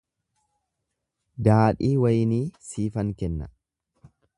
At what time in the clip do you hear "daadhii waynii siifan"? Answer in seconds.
1.49-3.17